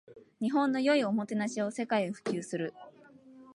[0.41, 2.73] 日本の良いおもてなしを世界へ普及する